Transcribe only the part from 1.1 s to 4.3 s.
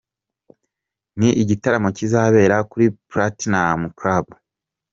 ni igitaramo kizabera kuri Platinum Club.